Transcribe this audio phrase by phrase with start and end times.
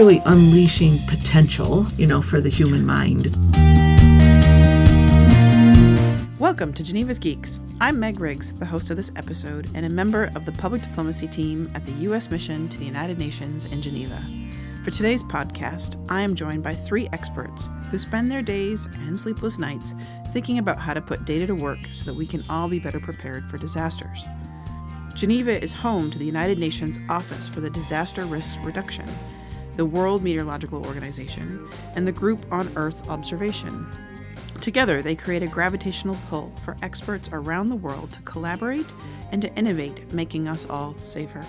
[0.00, 3.36] really unleashing potential, you know, for the human mind.
[6.40, 7.60] Welcome to Geneva's Geeks.
[7.82, 11.28] I'm Meg Riggs, the host of this episode and a member of the public diplomacy
[11.28, 12.30] team at the U.S.
[12.30, 14.24] Mission to the United Nations in Geneva.
[14.84, 19.58] For today's podcast, I am joined by three experts who spend their days and sleepless
[19.58, 19.94] nights
[20.28, 23.00] thinking about how to put data to work so that we can all be better
[23.00, 24.24] prepared for disasters.
[25.14, 29.04] Geneva is home to the United Nations Office for the Disaster Risk Reduction,
[29.80, 31.66] the World Meteorological Organization,
[31.96, 33.90] and the Group on Earth Observation.
[34.60, 38.92] Together, they create a gravitational pull for experts around the world to collaborate
[39.32, 41.42] and to innovate, making us all safer.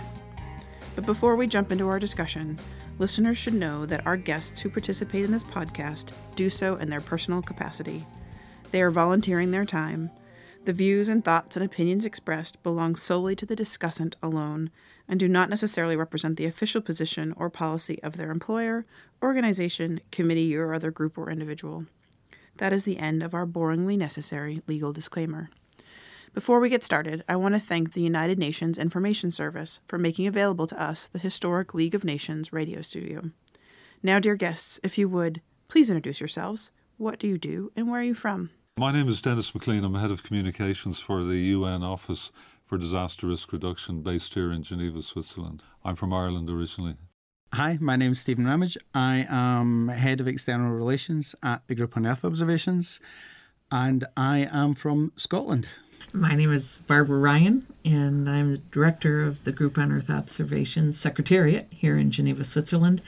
[0.95, 2.57] But before we jump into our discussion,
[2.99, 7.01] listeners should know that our guests who participate in this podcast do so in their
[7.01, 8.07] personal capacity.
[8.71, 10.09] They are volunteering their time,
[10.63, 14.71] the views and thoughts and opinions expressed belong solely to the discussant alone
[15.11, 18.85] and do not necessarily represent the official position or policy of their employer,
[19.21, 21.85] organization, committee, or other group or individual.
[22.57, 25.49] That is the end of our boringly necessary legal disclaimer.
[26.33, 30.27] Before we get started, I want to thank the United Nations Information Service for making
[30.27, 33.31] available to us the historic League of Nations radio studio.
[34.01, 36.71] Now, dear guests, if you would, please introduce yourselves.
[36.95, 38.51] What do you do and where are you from?
[38.77, 39.83] My name is Denis McClean.
[39.83, 42.31] I'm head of communications for the UN Office
[42.71, 45.61] for Disaster Risk Reduction based here in Geneva, Switzerland.
[45.83, 46.95] I'm from Ireland originally.
[47.51, 48.77] Hi, my name is Steven Ramage.
[48.95, 53.01] I am head of external relations at the Group on Earth Observations,
[53.73, 55.67] and I am from Scotland.
[56.13, 60.97] My name is Barbara Ryan, and I'm the director of the Group on Earth Observations
[60.97, 63.01] Secretariat here in Geneva, Switzerland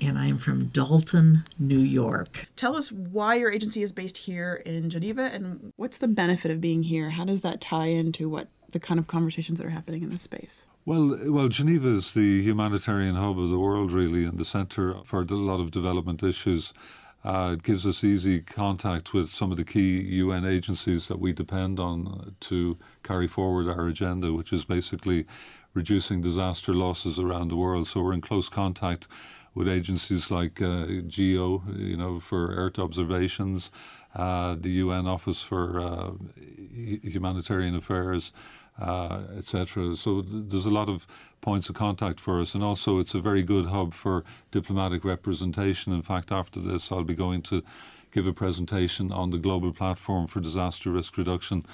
[0.00, 2.48] and I am from Dalton, New York.
[2.56, 6.60] Tell us why your agency is based here in Geneva and what's the benefit of
[6.60, 7.10] being here?
[7.10, 10.22] How does that tie into what the kind of conversations that are happening in this
[10.22, 10.66] space?
[10.84, 15.20] Well, well, Geneva is the humanitarian hub of the world, really, and the centre for
[15.20, 16.72] a lot of development issues.
[17.24, 21.32] Uh, it gives us easy contact with some of the key UN agencies that we
[21.32, 25.26] depend on to carry forward our agenda, which is basically
[25.74, 27.88] reducing disaster losses around the world.
[27.88, 29.08] So we're in close contact
[29.54, 33.70] with agencies like uh, GEO, you know, for Earth observations,
[34.18, 38.32] uh, the UN Office for uh, Humanitarian Affairs,
[38.80, 39.96] uh, etc.
[39.96, 41.06] So th- there's a lot of
[41.40, 45.92] points of contact for us, and also it's a very good hub for diplomatic representation.
[45.92, 47.62] In fact, after this, I'll be going to
[48.10, 51.64] give a presentation on the global platform for disaster risk reduction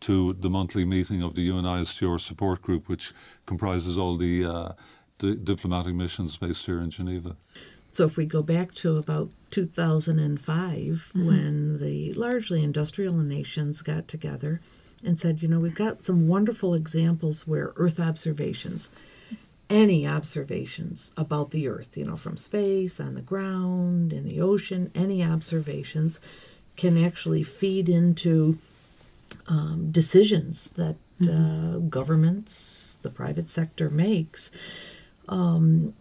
[0.00, 3.14] to the monthly meeting of the UNISDR support group, which
[3.46, 4.72] comprises all the uh,
[5.18, 7.36] di- diplomatic missions based here in Geneva.
[7.94, 10.42] So, if we go back to about 2005,
[11.14, 11.26] mm-hmm.
[11.26, 14.60] when the largely industrial nations got together
[15.04, 18.90] and said, you know, we've got some wonderful examples where Earth observations,
[19.70, 24.90] any observations about the Earth, you know, from space, on the ground, in the ocean,
[24.96, 26.18] any observations
[26.76, 28.58] can actually feed into
[29.46, 31.76] um, decisions that mm-hmm.
[31.76, 34.50] uh, governments, the private sector makes
[35.28, 35.94] um,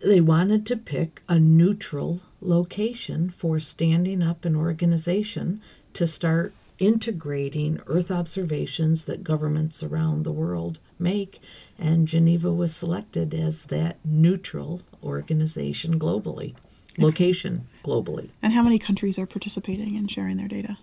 [0.00, 5.60] they wanted to pick a neutral location for standing up an organization
[5.94, 11.40] to start integrating Earth observations that governments around the world make,
[11.78, 16.54] and Geneva was selected as that neutral organization globally,
[16.96, 18.30] location globally.
[18.42, 20.78] And how many countries are participating and sharing their data?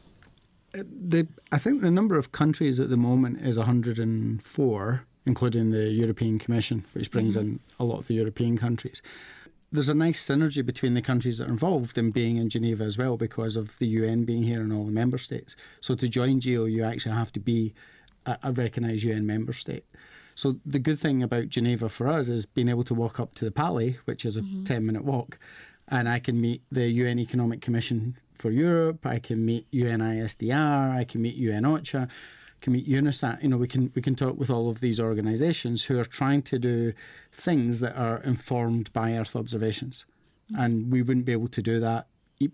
[0.77, 5.89] Uh, the, I think the number of countries at the moment is 104 including the
[5.89, 7.49] European Commission, which brings mm-hmm.
[7.49, 9.01] in a lot of the European countries.
[9.71, 12.97] There's a nice synergy between the countries that are involved in being in Geneva as
[12.97, 15.57] well because of the UN being here and all the member states.
[15.81, 17.73] So to join GEO, you actually have to be
[18.25, 19.83] a, a recognised UN member state.
[20.35, 23.45] So the good thing about Geneva for us is being able to walk up to
[23.45, 24.63] the Palais, which is a mm-hmm.
[24.63, 25.38] 10 minute walk,
[25.89, 31.03] and I can meet the UN Economic Commission for Europe, I can meet UNISDR, I
[31.03, 32.07] can meet UN OCHA,
[32.62, 33.44] can meet UNOSAT.
[33.44, 36.41] You know, we can we can talk with all of these organisations who are trying
[36.44, 36.94] to do
[37.31, 40.06] things that are informed by Earth observations,
[40.51, 40.62] mm-hmm.
[40.62, 42.07] and we wouldn't be able to do that.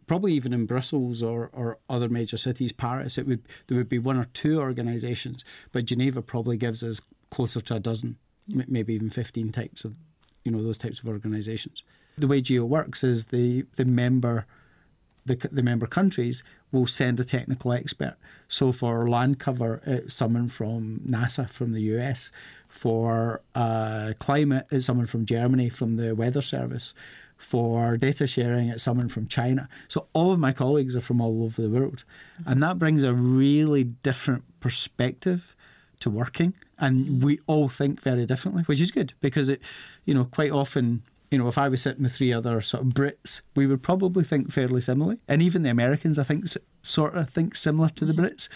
[0.08, 4.00] Probably even in Brussels or, or other major cities, Paris, it would there would be
[4.00, 7.02] one or two organisations, but Geneva probably gives us
[7.32, 8.18] closer to a dozen,
[8.50, 8.62] mm-hmm.
[8.68, 9.98] maybe even fifteen types of,
[10.46, 11.84] you know, those types of organisations.
[12.18, 14.46] The way GEO works is the the member
[15.26, 18.16] the, the member countries will send a technical expert.
[18.48, 22.32] So for land cover, it's someone from NASA from the US.
[22.68, 26.94] For uh, climate, it's someone from Germany from the Weather Service.
[27.38, 29.70] For data sharing, it's someone from China.
[29.88, 32.04] So all of my colleagues are from all over the world.
[32.46, 35.56] And that brings a really different perspective
[36.00, 36.54] to working.
[36.80, 39.62] And we all think very differently, which is good because it,
[40.06, 41.04] you know, quite often
[41.34, 44.24] You know, if I was sitting with three other sort of Brits, we would probably
[44.24, 45.18] think fairly similarly.
[45.28, 46.46] And even the Americans, I think,
[46.84, 48.50] sort of think similar to the Brits,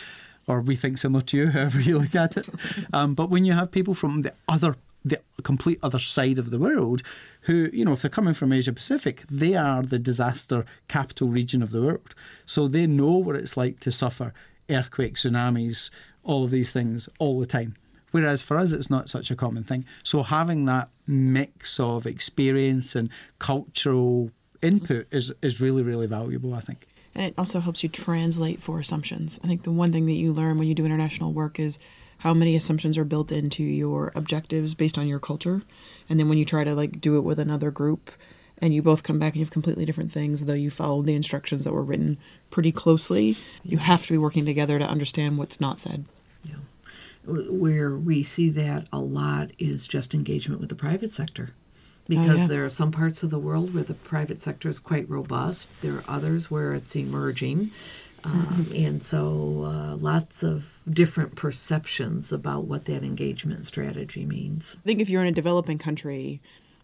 [0.46, 2.48] or we think similar to you, however you look at it.
[2.94, 6.60] Um, but when you have people from the other the complete other side of the
[6.60, 7.02] world
[7.42, 11.64] who, you know, if they're coming from Asia Pacific, they are the disaster capital region
[11.64, 12.14] of the world.
[12.46, 14.36] So they know what it's like to suffer
[14.70, 15.90] earthquakes, tsunamis,
[16.24, 17.76] all of these things all the time.
[18.12, 19.86] Whereas for us, it's not such a common thing.
[20.04, 23.10] So having that mix of experience and
[23.40, 24.32] cultural
[24.62, 25.18] input mm-hmm.
[25.18, 26.88] is, is really, really valuable, I think.
[27.14, 29.40] And it also helps you translate for assumptions.
[29.44, 31.80] I think the one thing that you learn when you do international work is
[32.20, 35.64] how many assumptions are built into your objectives based on your culture.
[36.10, 38.12] And then when you try to like do it with another group
[38.60, 41.16] and you both come back and you have completely different things, though you followed the
[41.16, 42.18] instructions that were written
[42.50, 43.86] pretty closely, you mm-hmm.
[43.86, 46.06] have to be working together to understand what's not said.
[46.44, 46.56] Yeah.
[47.28, 51.52] Where we see that a lot is just engagement with the private sector.
[52.08, 52.48] Because oh, yeah.
[52.48, 55.70] there are some parts of the world where the private sector is quite robust.
[55.82, 57.72] There are others where it's emerging.
[58.24, 64.76] Um, and so uh, lots of different perceptions about what that engagement strategy means.
[64.80, 66.42] I think if you're in a developing country,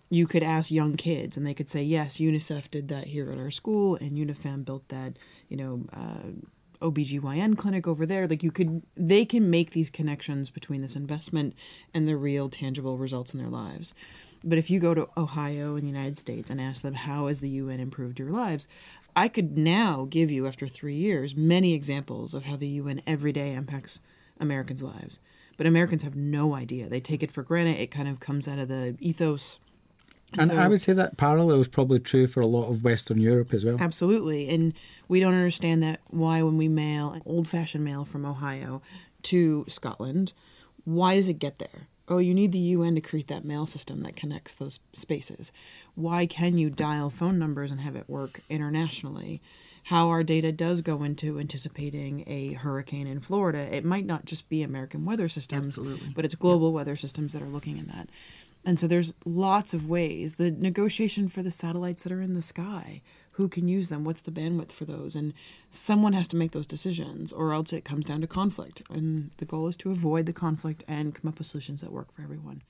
[0.09, 3.39] you could ask young kids and they could say, yes, UNICEF did that here at
[3.39, 5.17] our school and UNIFEM built that,
[5.49, 6.31] you know, uh,
[6.83, 8.27] OBGYN clinic over there.
[8.27, 11.55] Like you could, they can make these connections between this investment
[11.93, 13.95] and the real tangible results in their lives.
[14.43, 17.39] But if you go to Ohio in the United States and ask them, how has
[17.39, 18.67] the UN improved your lives?
[19.15, 23.31] I could now give you, after three years, many examples of how the UN every
[23.31, 24.01] day impacts
[24.39, 25.19] Americans' lives.
[25.55, 26.89] But Americans have no idea.
[26.89, 27.79] They take it for granted.
[27.79, 29.59] It kind of comes out of the ethos.
[30.37, 33.19] And, so, I would say that parallel is probably true for a lot of Western
[33.19, 33.77] Europe as well.
[33.79, 34.49] Absolutely.
[34.49, 34.73] And
[35.07, 38.81] we don't understand that why, when we mail old fashioned mail from Ohio
[39.23, 40.33] to Scotland,
[40.85, 41.87] why does it get there?
[42.07, 45.51] oh, you need the UN to create that mail system that connects those spaces.
[45.95, 49.41] Why can you dial phone numbers and have it work internationally?
[49.87, 53.67] How our data does go into anticipating a hurricane in Florida.
[53.75, 56.13] It might not just be American weather systems, Absolutely.
[56.15, 58.09] but it's global weather systems that are looking in that.
[58.65, 60.33] And so there's lots of ways.
[60.33, 63.01] The negotiation for the satellites that are in the sky
[63.33, 64.03] who can use them?
[64.03, 65.15] What's the bandwidth for those?
[65.15, 65.33] And
[65.71, 68.83] someone has to make those decisions or else it comes down to conflict.
[68.89, 72.13] And the goal is to avoid the conflict and come up with solutions that work
[72.13, 72.61] for everyone.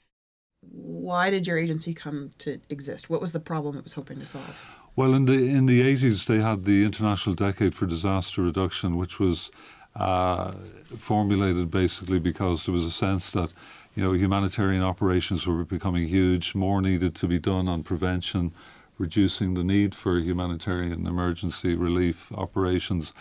[0.61, 3.09] Why did your agency come to exist?
[3.09, 4.63] What was the problem it was hoping to solve?
[4.95, 9.19] Well in the in the 80s they had the international decade for disaster reduction which
[9.19, 9.51] was
[9.95, 10.53] uh,
[10.97, 13.53] formulated basically because there was a sense that
[13.95, 18.53] you know humanitarian operations were becoming huge more needed to be done on prevention
[18.97, 23.13] reducing the need for humanitarian emergency relief operations.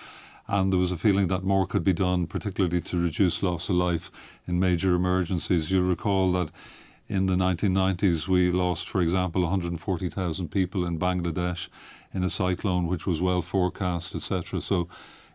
[0.48, 3.76] And there was a feeling that more could be done, particularly to reduce loss of
[3.76, 4.10] life
[4.46, 5.70] in major emergencies.
[5.70, 6.50] You'll recall that
[7.08, 11.68] in the 1990s, we lost, for example, 140,000 people in Bangladesh
[12.12, 14.60] in a cyclone which was well forecast, etc.
[14.60, 14.88] So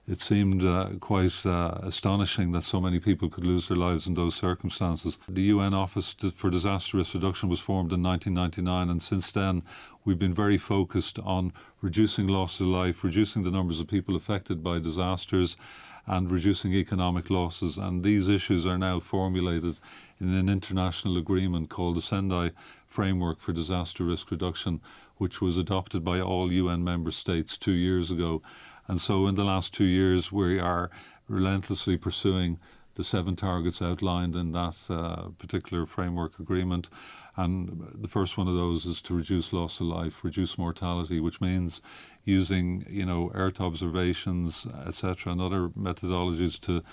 [0.08, 4.14] it seemed uh, quite uh, astonishing that so many people could lose their lives in
[4.14, 5.18] those circumstances.
[5.28, 9.64] The UN Office for Disaster Risk Reduction was formed in 1999, and since then
[10.06, 11.52] we've been very focused on
[11.82, 15.58] reducing loss of life, reducing the numbers of people affected by disasters,
[16.08, 17.78] and reducing economic losses.
[17.78, 19.78] And these issues are now formulated
[20.22, 22.52] in an international agreement called the Sendai
[22.88, 24.80] Framework for Disaster Risk Reduction,
[25.18, 28.42] which was adopted by all UN member states two years ago.
[28.88, 30.90] And so in the last two years, we are
[31.28, 32.60] relentlessly pursuing
[32.96, 36.90] the seven targets outlined in that uh, particular framework agreement.
[37.36, 41.40] And the first one of those is to reduce loss of life, reduce mortality, which
[41.40, 41.80] means
[42.26, 46.84] using, you know, Earth observations, etc., and other methodologies to,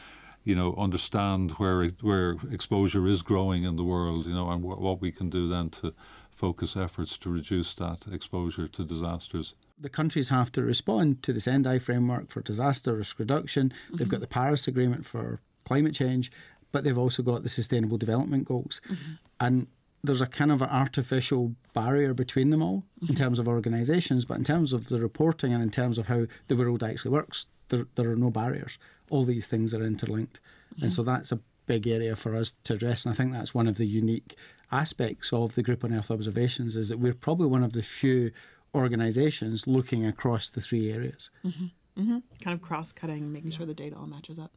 [0.45, 4.81] you know, understand where where exposure is growing in the world, you know, and w-
[4.81, 5.95] what we can do then to
[6.31, 11.41] focus efforts to reduce that exposure to disasters the countries have to respond to the
[11.41, 13.71] Sendai framework for disaster risk reduction.
[13.71, 13.97] Mm-hmm.
[13.97, 16.31] They've got the Paris Agreement for climate change,
[16.73, 18.81] but they've also got the Sustainable Development Goals.
[18.89, 19.13] Mm-hmm.
[19.41, 19.67] And
[20.03, 23.07] there's a kind of an artificial barrier between them all mm-hmm.
[23.11, 26.27] in terms of organisations, but in terms of the reporting and in terms of how
[26.49, 28.79] the world actually works, there, there are no barriers.
[29.11, 30.41] All these things are interlinked.
[30.81, 33.05] And so that's a big area for us to address.
[33.05, 34.37] And I think that's one of the unique
[34.73, 38.33] aspects of the Group on Earth Observations is that we're probably one of the few
[38.75, 41.31] organizations looking across the three areas.
[41.45, 41.67] Mm-hmm.
[42.01, 42.19] Mm-hmm.
[42.43, 44.51] Kind of cross cutting, making sure the data all matches up.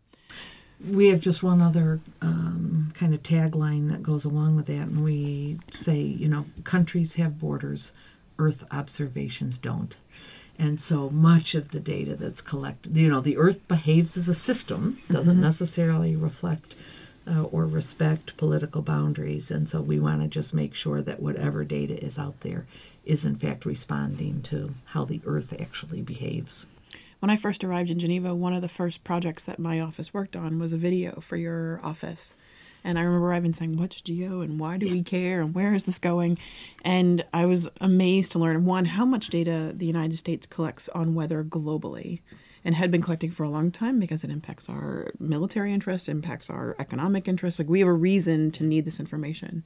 [0.89, 5.03] We have just one other um, kind of tagline that goes along with that, and
[5.03, 7.93] we say, you know, countries have borders,
[8.37, 9.95] Earth observations don't.
[10.59, 14.33] And so much of the data that's collected, you know, the Earth behaves as a
[14.33, 15.43] system, doesn't mm-hmm.
[15.43, 16.75] necessarily reflect
[17.29, 19.51] uh, or respect political boundaries.
[19.51, 22.65] And so we want to just make sure that whatever data is out there
[23.05, 26.65] is in fact responding to how the Earth actually behaves.
[27.19, 30.35] When I first arrived in Geneva, one of the first projects that my office worked
[30.35, 32.35] on was a video for your office.
[32.83, 35.83] And I remember arriving saying, What's geo and why do we care and where is
[35.83, 36.37] this going?
[36.85, 41.15] And I was amazed to learn one, how much data the United States collects on
[41.15, 42.21] weather globally
[42.63, 46.49] and had been collecting for a long time because it impacts our military interest, impacts
[46.49, 47.59] our economic interest.
[47.59, 49.63] Like we have a reason to need this information.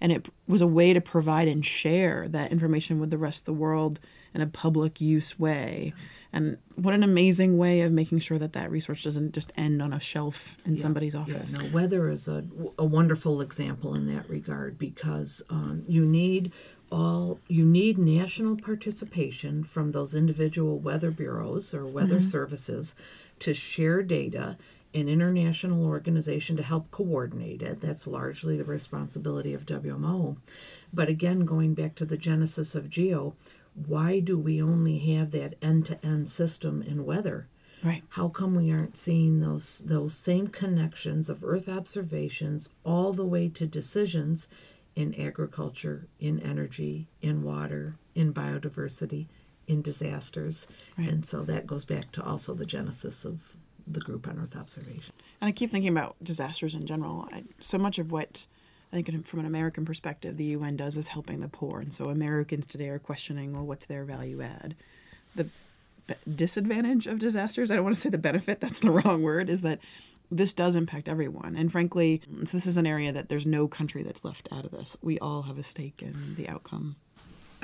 [0.00, 3.44] And it was a way to provide and share that information with the rest of
[3.44, 4.00] the world
[4.34, 5.94] in a public use way.
[6.32, 9.92] And what an amazing way of making sure that that resource doesn't just end on
[9.92, 11.62] a shelf in yeah, somebody's office.
[11.62, 12.44] Yeah, weather is a,
[12.78, 16.52] a wonderful example in that regard because um, you need
[16.92, 22.24] all you need national participation from those individual weather bureaus or weather mm-hmm.
[22.24, 22.94] services
[23.38, 24.56] to share data
[24.94, 27.80] an international organization to help coordinate it.
[27.80, 30.36] That's largely the responsibility of WMO.
[30.92, 33.34] But again, going back to the genesis of GEO,
[33.74, 37.48] why do we only have that end to end system in weather?
[37.82, 38.02] Right.
[38.10, 43.48] How come we aren't seeing those those same connections of Earth observations all the way
[43.48, 44.46] to decisions
[44.94, 49.26] in agriculture, in energy, in water, in biodiversity,
[49.66, 50.66] in disasters?
[50.98, 51.08] Right.
[51.08, 53.56] And so that goes back to also the genesis of
[53.86, 55.12] the group on Earth observation.
[55.40, 57.28] And I keep thinking about disasters in general.
[57.32, 58.46] I, so much of what
[58.92, 61.80] I think from an American perspective, the UN does is helping the poor.
[61.80, 64.76] And so Americans today are questioning, well, what's their value add?
[65.34, 65.48] The
[66.34, 69.62] disadvantage of disasters, I don't want to say the benefit, that's the wrong word, is
[69.62, 69.78] that
[70.32, 71.54] this does impact everyone.
[71.56, 74.96] And frankly, this is an area that there's no country that's left out of this.
[75.02, 76.96] We all have a stake in the outcome.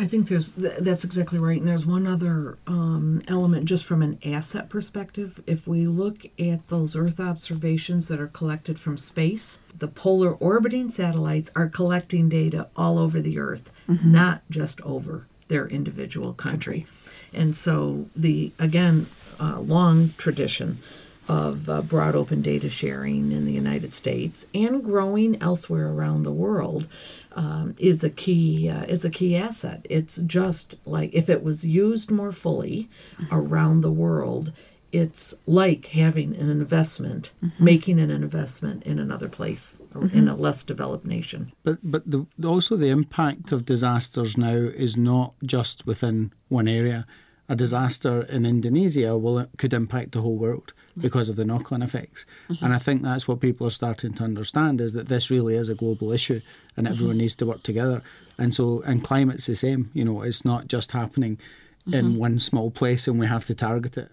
[0.01, 1.59] I think there's that's exactly right.
[1.59, 5.43] And there's one other um, element just from an asset perspective.
[5.45, 10.89] If we look at those Earth observations that are collected from space, the polar orbiting
[10.89, 14.13] satellites are collecting data all over the Earth, mm-hmm.
[14.13, 16.87] not just over their individual country.
[17.33, 19.07] And so the again
[19.41, 20.79] uh, long tradition
[21.29, 26.33] of uh, broad open data sharing in the United States and growing elsewhere around the
[26.33, 26.89] world
[27.33, 29.87] um, is a key uh, is a key asset.
[29.89, 32.89] It's just like if it was used more fully
[33.31, 34.53] around the world,
[34.91, 37.65] it's like having an investment, mm-hmm.
[37.65, 40.17] making an investment in another place mm-hmm.
[40.17, 41.53] in a less developed nation.
[41.63, 47.07] But but the, also the impact of disasters now is not just within one area.
[47.49, 51.83] A disaster in Indonesia will could impact the whole world because of the knock on
[51.83, 52.27] effects.
[52.49, 52.65] Mm-hmm.
[52.65, 55.69] And I think that's what people are starting to understand is that this really is
[55.69, 56.41] a global issue
[56.77, 56.95] and mm-hmm.
[56.95, 58.03] everyone needs to work together.
[58.37, 61.37] And so, and climate's the same, you know, it's not just happening
[61.87, 61.95] mm-hmm.
[61.95, 64.11] in one small place and we have to target it.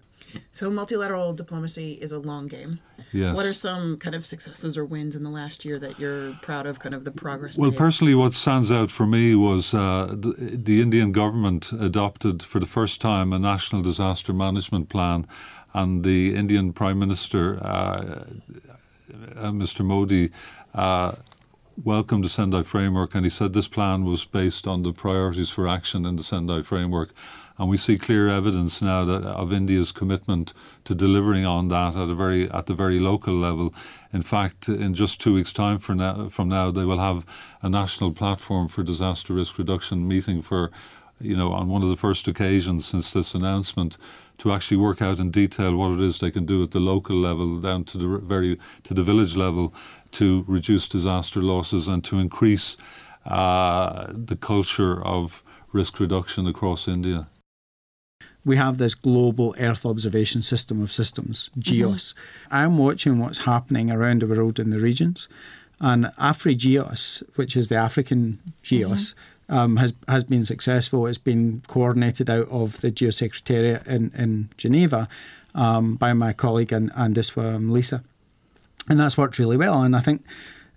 [0.52, 2.80] So, multilateral diplomacy is a long game.
[3.12, 3.36] Yes.
[3.36, 6.66] What are some kind of successes or wins in the last year that you're proud
[6.66, 7.56] of, kind of the progress?
[7.56, 7.78] Well, made?
[7.78, 12.66] personally, what stands out for me was uh, the, the Indian government adopted for the
[12.66, 15.26] first time a national disaster management plan
[15.74, 18.24] and the Indian Prime Minister, uh,
[19.36, 19.84] uh, Mr.
[19.84, 20.30] Modi,
[21.82, 25.68] welcomed the Sendai framework, and he said this plan was based on the priorities for
[25.68, 27.12] action in the Sendai framework.
[27.58, 30.52] And we see clear evidence now that of India's commitment
[30.84, 33.74] to delivering on that at a very at the very local level.
[34.12, 37.24] In fact, in just two weeks' time from now, from now, they will have
[37.62, 40.70] a national platform for disaster risk reduction meeting for,
[41.18, 43.96] you know, on one of the first occasions since this announcement
[44.38, 47.16] to actually work out in detail what it is they can do at the local
[47.16, 49.72] level down to the very to the village level
[50.12, 52.76] to reduce disaster losses and to increase
[53.24, 57.28] uh, the culture of risk reduction across India.
[58.44, 62.12] We have this global Earth observation system of systems, GEOSS.
[62.12, 62.54] Mm-hmm.
[62.54, 65.28] I'm watching what's happening around the world in the regions.
[65.80, 71.06] And AfriGEOSS, which is the African GEOSS, mm-hmm um, has has been successful.
[71.06, 75.08] It's been coordinated out of the Geosecretariat in in Geneva
[75.54, 78.02] um, by my colleague and and this um, Lisa,
[78.88, 79.82] and that's worked really well.
[79.82, 80.24] And I think.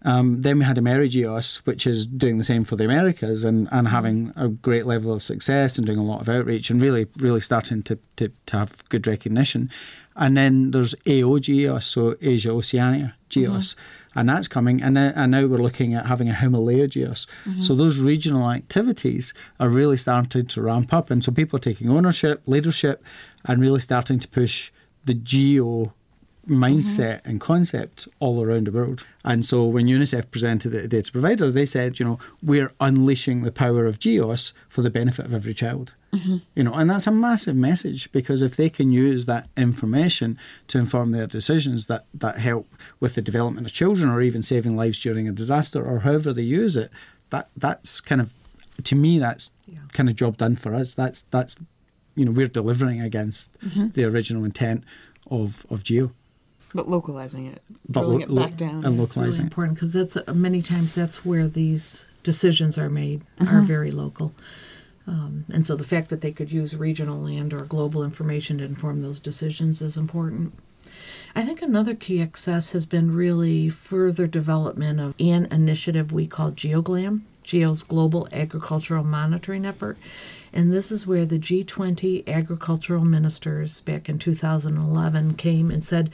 [0.03, 3.89] Um, then we had AmeriGEOSS, which is doing the same for the Americas and, and
[3.89, 7.41] having a great level of success and doing a lot of outreach and really, really
[7.41, 9.69] starting to, to, to have good recognition.
[10.15, 13.73] And then there's AOGEOSS, so Asia Oceania GEOSS.
[13.73, 14.81] Mm-hmm and that's coming.
[14.81, 17.27] And, uh, and now we're looking at having a Himalaya GEOSS.
[17.45, 17.61] Mm-hmm.
[17.61, 21.89] So those regional activities are really starting to ramp up, and so people are taking
[21.89, 23.03] ownership, leadership,
[23.45, 24.71] and really starting to push
[25.05, 25.93] the geo
[26.49, 27.29] mindset mm-hmm.
[27.29, 29.05] and concept all around the world.
[29.23, 33.41] And so when UNICEF presented it to data provider, they said, you know, we're unleashing
[33.41, 35.93] the power of GEOSS for the benefit of every child.
[36.13, 36.37] Mm-hmm.
[36.55, 40.37] You know, and that's a massive message because if they can use that information
[40.67, 42.67] to inform their decisions that, that help
[42.99, 46.41] with the development of children or even saving lives during a disaster or however they
[46.41, 46.91] use it,
[47.29, 48.33] that that's kind of
[48.83, 49.51] to me that's
[49.93, 50.95] kind of job done for us.
[50.95, 51.55] That's that's
[52.19, 53.89] you know, we're delivering against mm-hmm.
[53.89, 54.83] the original intent
[55.31, 56.11] of, of Geo.
[56.73, 58.85] But localizing it, But lo- it lo- back down.
[58.85, 62.89] and It's really localizing important because that's uh, many times that's where these decisions are
[62.89, 63.55] made Mm-hmm.
[63.55, 64.33] are very local.
[65.07, 68.65] Um, and so the fact that they could use regional and or global information to
[68.65, 70.53] inform those decisions is important.
[71.35, 76.51] I think another key access has been really further development of an initiative we call
[76.51, 79.97] GEOGLAM, Geo's Global Agricultural Monitoring Effort.
[80.53, 86.09] And this is where the G20 agricultural ministers back in 2011 came and said,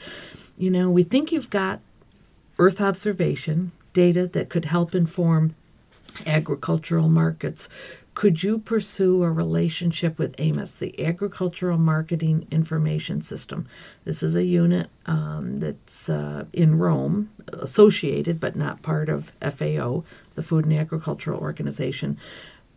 [0.56, 1.80] you know, we think you've got
[2.58, 5.54] Earth observation data that could help inform
[6.26, 7.68] agricultural markets.
[8.14, 13.66] Could you pursue a relationship with AMIS, the Agricultural Marketing Information System?
[14.06, 20.04] This is a unit um, that's uh, in Rome, associated but not part of FAO,
[20.34, 22.16] the Food and Agricultural Organization.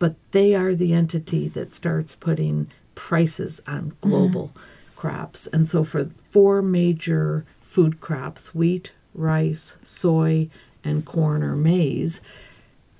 [0.00, 2.66] But they are the entity that starts putting
[2.96, 4.98] prices on global mm-hmm.
[4.98, 5.46] crops.
[5.46, 10.48] And so for four major food crops wheat, rice, soy,
[10.82, 12.20] and corn or maize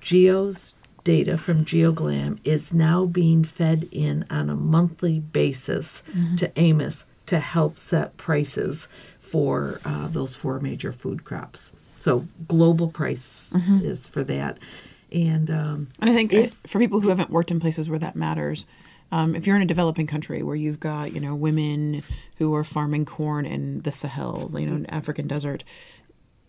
[0.01, 6.35] Geo's data from GEOGLAM is now being fed in on a monthly basis mm-hmm.
[6.37, 8.87] to AMIS to help set prices
[9.19, 11.71] for uh, those four major food crops.
[11.97, 13.85] So global price mm-hmm.
[13.85, 14.57] is for that.
[15.11, 18.15] And um, And I think if, for people who haven't worked in places where that
[18.15, 18.65] matters,
[19.11, 22.03] um, if you're in a developing country where you've got you know women
[22.37, 25.63] who are farming corn in the Sahel, you know, African desert,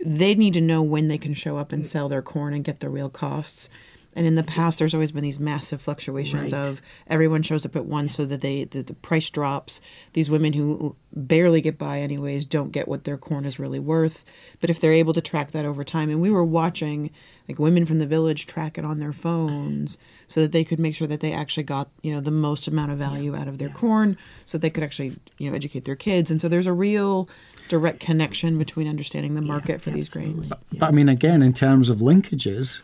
[0.05, 2.81] they need to know when they can show up and sell their corn and get
[2.81, 3.69] the real costs.
[4.15, 6.67] And in the past, there's always been these massive fluctuations Right.
[6.67, 9.81] of everyone shows up at once so that they the, the price drops.
[10.13, 14.25] These women who barely get by anyways don't get what their corn is really worth.
[14.61, 17.11] But if they're able to track that over time, and we were watching
[17.49, 20.95] like women from the village track it on their phones so that they could make
[20.95, 23.71] sure that they actually got you know the most amount of value out of their
[23.71, 26.31] corn, so they could actually you know educate their kids.
[26.31, 27.29] And so there's a real
[27.69, 30.53] direct connection between understanding the market for these grains.
[30.73, 32.83] But I mean, again, in terms of linkages,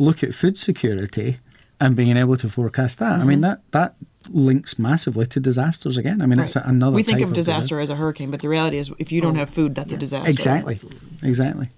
[0.00, 1.38] look at food security
[1.78, 3.20] and being able to forecast that.
[3.20, 3.42] I mean, mm-hmm.
[3.42, 3.94] that that
[4.28, 6.20] links massively to disasters again.
[6.20, 6.94] I mean, it's another.
[6.94, 9.36] we think type of disaster as a hurricane, but the reality is if you don't
[9.36, 9.40] oh.
[9.40, 10.30] have food, that's a disaster.
[10.30, 10.80] Exactly,
[11.22, 11.70] exactly.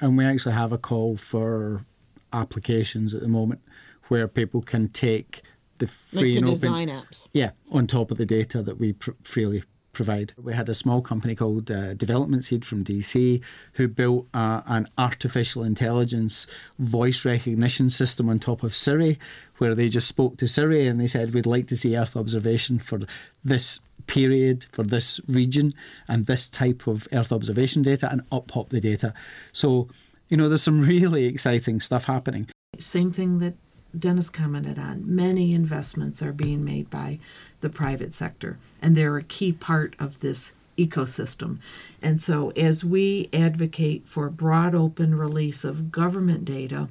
[0.00, 1.84] And we actually have a call for
[2.32, 3.60] applications at the moment
[4.08, 5.42] where people can take
[5.78, 7.26] the Like free to and open, design apps.
[7.32, 10.34] yeah, on top of the data that we pr- freely provide.
[10.36, 13.40] We had a small company called uh, Development Seed from DC
[13.74, 16.46] who built uh, an artificial intelligence
[16.78, 19.18] voice recognition system on top of Siri,
[19.58, 22.78] where they just spoke to Siri and they said, We'd like to see Earth observation
[22.78, 23.00] for
[23.44, 25.72] this period, for this region,
[26.08, 29.14] and this type of Earth observation data, and up pop the data.
[29.52, 29.88] So,
[30.28, 32.48] you know, there's some really exciting stuff happening.
[32.78, 33.54] Same thing that
[33.98, 35.02] Denis commented on.
[35.06, 37.18] Many investments are being made by
[37.60, 41.58] the private sector, and they're a key part of this ecosystem.
[42.02, 46.88] And so, as we advocate for broad open release of government data,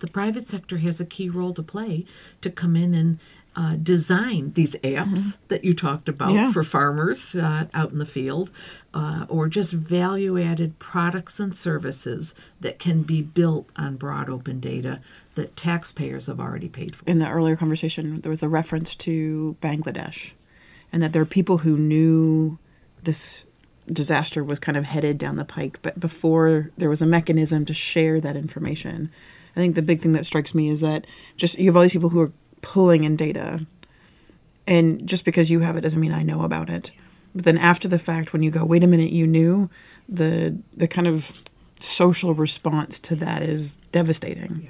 [0.00, 2.04] the private sector has a key role to play
[2.42, 3.18] to come in and
[3.56, 6.52] uh, design these apps that you talked about Yeah.
[6.52, 8.50] for farmers uh, out in the field,
[8.94, 14.60] uh, or just value added products and services that can be built on broad open
[14.60, 15.00] data
[15.34, 17.04] that taxpayers have already paid for.
[17.06, 20.32] in the earlier conversation, there was a reference to Bangladesh,
[20.92, 22.58] and that there are people who knew
[23.02, 23.44] this
[23.92, 27.72] disaster was kind of headed down the pike, but before there was a mechanism to
[27.74, 29.10] share that information.
[29.56, 31.06] I think the big thing that strikes me is that
[31.36, 33.66] just you have all these people who are pulling in data,
[34.66, 36.90] and just because you have it doesn't mean I know about it.
[37.34, 39.70] But then after the fact, when you go, wait a minute, you knew,
[40.08, 41.44] the the kind of
[41.80, 44.68] social response to that is devastating.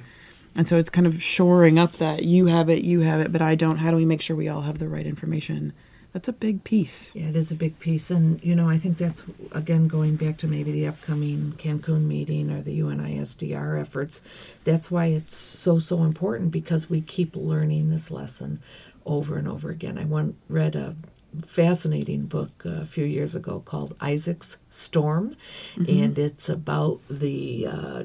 [0.55, 3.41] And so it's kind of shoring up that you have it, you have it, but
[3.41, 3.79] I don't.
[3.79, 5.73] How do we make sure we all have the right information?
[6.13, 7.15] That's a big piece.
[7.15, 8.11] Yeah, it is a big piece.
[8.11, 12.51] And, you know, I think that's, again, going back to maybe the upcoming Cancun meeting
[12.51, 14.23] or the UNISDR efforts.
[14.65, 18.61] That's why it's so, so important because we keep learning this lesson
[19.05, 19.99] over and over again.
[19.99, 20.97] I one, read a
[21.45, 25.37] fascinating book a few years ago called Isaac's Storm,
[25.77, 28.03] and it's about the uh,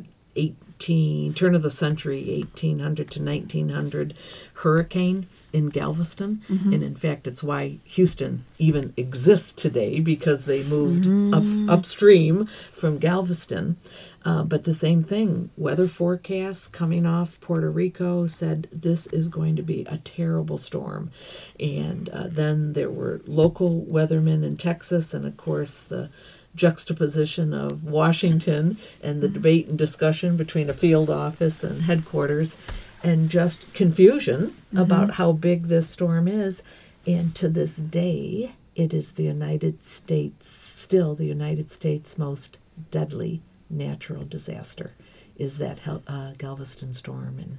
[0.84, 4.18] 18 turn of the century 1800 to 1900
[4.56, 6.42] hurricane in Galveston.
[6.74, 12.98] And in fact it's why Houston even exists today because they moved up upstream from
[12.98, 13.78] Galveston.
[14.26, 19.56] Uh, but the same thing weather forecasts coming off Puerto Rico said this is going
[19.56, 21.12] to be a terrible storm.
[21.60, 26.10] And uh, then there were local weathermen in Texas and of course the
[26.56, 32.58] juxtaposition of Washington and the debate and discussion between a field office and headquarters,
[33.04, 36.64] and just confusion about how big this storm is.
[37.06, 42.58] And to this day, it is the United States, still the United States' most
[42.92, 44.92] deadly natural disaster,
[45.36, 47.58] is that uh, Galveston storm in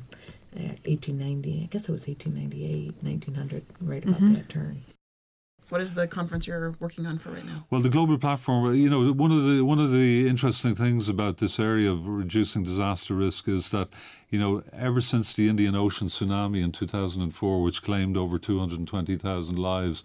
[0.56, 1.62] uh, 1890.
[1.64, 4.82] I guess it was 1898, 1900, right about that turn.
[5.70, 7.66] What is the conference you're working on for right now?
[7.70, 11.38] Well, the global platform, you know, one of the one of the interesting things about
[11.38, 13.88] this area of reducing disaster risk is that,
[14.28, 20.04] you know, ever since the Indian Ocean tsunami in 2004, which claimed over 220,000 lives,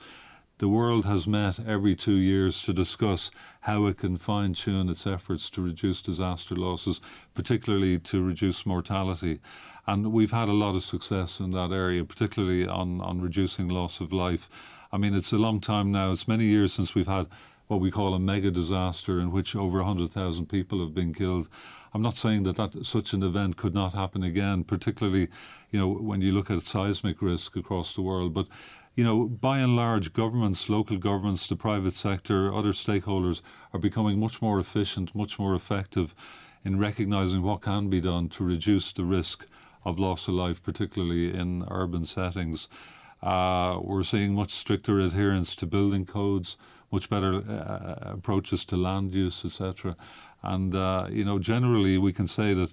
[0.59, 5.07] the world has met every two years to discuss how it can fine tune its
[5.07, 6.99] efforts to reduce disaster losses,
[7.33, 9.39] particularly to reduce mortality.
[9.87, 14.01] And we've had a lot of success in that area, particularly on, on reducing loss
[14.01, 14.49] of life.
[14.91, 16.11] I mean, it's a long time now.
[16.11, 17.27] It's many years since we've had
[17.67, 21.47] what we call a mega disaster in which over 100,000 people have been killed.
[21.93, 25.27] I'm not saying that, that such an event could not happen again, particularly,
[25.69, 28.33] you know, when you look at seismic risk across the world.
[28.33, 28.47] But,
[28.95, 34.19] you know, by and large, governments, local governments, the private sector, other stakeholders are becoming
[34.19, 36.15] much more efficient, much more effective
[36.65, 39.45] in recognizing what can be done to reduce the risk
[39.85, 42.67] of loss of life, particularly in urban settings.
[43.21, 46.57] Uh, we're seeing much stricter adherence to building codes,
[46.91, 49.95] much better uh, approaches to land use, etc.
[50.41, 52.71] And uh, you know, generally, we can say that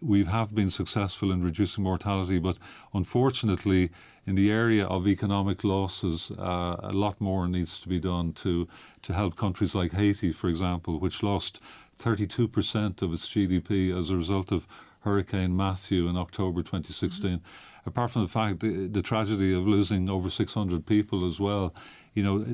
[0.00, 2.58] we have been successful in reducing mortality, but
[2.92, 3.90] unfortunately,
[4.26, 8.68] in the area of economic losses, uh, a lot more needs to be done to
[9.02, 11.60] to help countries like Haiti, for example, which lost
[11.98, 14.66] 32% of its GDP as a result of
[15.00, 17.40] Hurricane Matthew in October 2016.
[17.86, 21.74] Apart from the fact the, the tragedy of losing over 600 people as well,
[22.14, 22.46] you know,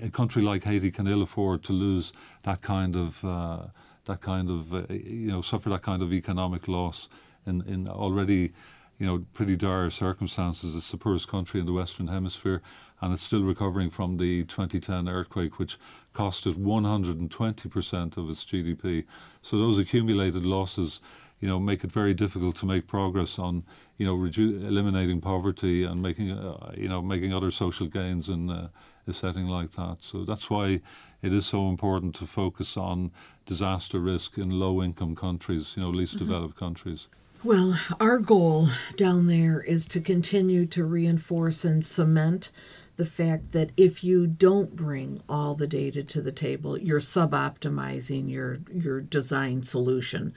[0.00, 2.12] a country like Haiti can ill afford to lose
[2.44, 3.66] that kind of uh,
[4.06, 7.08] that kind of uh, you know suffer that kind of economic loss
[7.46, 8.52] in in already
[8.98, 10.74] you know pretty dire circumstances.
[10.74, 12.62] It's the poorest country in the Western Hemisphere,
[13.00, 15.78] and it's still recovering from the 2010 earthquake, which
[16.14, 19.04] cost it 120 percent of its GDP.
[19.42, 21.00] So those accumulated losses
[21.40, 23.64] you know, make it very difficult to make progress on,
[23.98, 28.48] you know, redu- eliminating poverty and making, uh, you know, making other social gains in
[28.48, 28.68] uh,
[29.06, 29.98] a setting like that.
[30.00, 30.80] So that's why
[31.20, 33.10] it is so important to focus on
[33.44, 36.26] disaster risk in low-income countries, you know, least Mm-hmm.
[36.26, 37.08] developed countries.
[37.44, 42.50] Well, our goal down there is to continue to reinforce and cement
[42.98, 48.28] the fact that if you don't bring all the data to the table, you're sub-optimizing
[48.30, 50.34] your your design solution.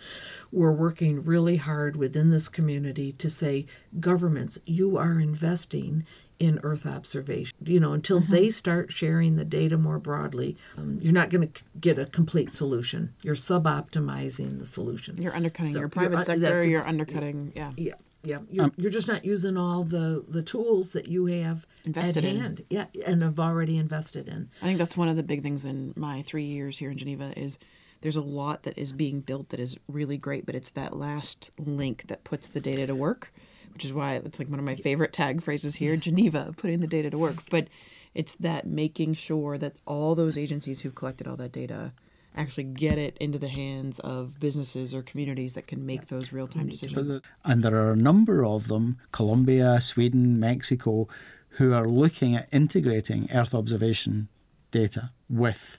[0.51, 3.65] We're working really hard within this community to say,
[3.99, 6.05] governments, you are investing
[6.37, 7.57] in Earth observation.
[7.63, 11.63] You know, until they start sharing the data more broadly, um, you're not going to
[11.79, 13.13] get a complete solution.
[13.23, 15.19] You're sub-optimizing the solution.
[15.21, 16.39] You're undercutting So your you're private sector.
[16.39, 17.71] that's You're undercutting, yeah.
[17.75, 18.39] Yeah, yeah.
[18.49, 22.29] You're, um, you're just not using all the the tools that you have Invested at
[22.31, 22.39] in.
[22.39, 22.63] hand.
[22.69, 24.49] Yeah, and have already invested in.
[24.61, 27.33] I think that's one of the big things in my three years here in Geneva
[27.37, 27.57] is
[28.01, 31.51] there's a lot that is being built that is really great, but it's that last
[31.59, 33.31] link that puts the data to work,
[33.73, 36.87] which is why it's like one of my favorite tag phrases here, Geneva, putting the
[36.87, 37.43] data to work.
[37.49, 37.67] But
[38.13, 41.93] it's that making sure that all those agencies who've collected all that data
[42.35, 46.47] actually get it into the hands of businesses or communities that can make those real
[46.47, 47.21] time decisions.
[47.43, 51.07] And there are a number of them Colombia, Sweden, Mexico
[51.55, 54.29] who are looking at integrating Earth observation
[54.71, 55.77] data with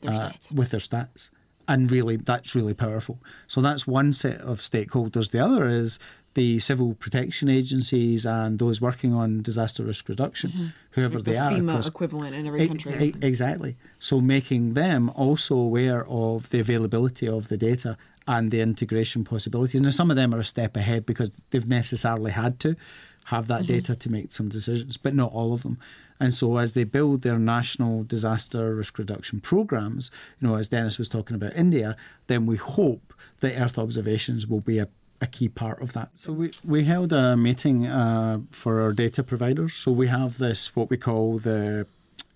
[0.00, 0.52] Their uh, stats.
[0.52, 1.30] with their stats.
[1.66, 3.20] And really, that's really powerful.
[3.46, 5.30] So that's one set of stakeholders.
[5.30, 5.98] The other is
[6.34, 11.24] the civil protection agencies and those working on disaster risk reduction, whoever Mm-hmm.
[11.24, 11.50] the they are.
[11.52, 13.04] FEMA across- equivalent in every E- country.
[13.08, 13.76] e- exactly.
[13.98, 17.96] So making them also aware of the availability of the data
[18.28, 19.80] and the integration possibilities.
[19.80, 22.76] Now, some of them are a step ahead because they've necessarily had to
[23.24, 25.78] have that data to make some decisions, but not all of them.
[26.20, 30.98] And so, as they build their national disaster risk reduction programs, you know, as Denis
[30.98, 31.96] was talking about India,
[32.28, 34.88] then we hope that Earth observations will be a
[35.20, 36.10] a key part of that.
[36.14, 39.74] So we, we held a meeting uh, for our data providers.
[39.74, 41.86] So we have this what we call the